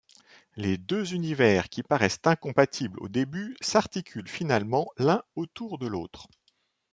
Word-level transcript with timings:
Les 0.55 0.79
deux 0.79 1.13
univers, 1.13 1.69
qui 1.69 1.83
paraissent 1.83 2.17
incompatibles 2.23 2.97
au 3.01 3.07
début, 3.07 3.55
s'articulent 3.61 4.27
finalement 4.27 4.89
l'un 4.97 5.21
autour 5.35 5.77
de 5.77 5.85
l'autre. 5.85 6.27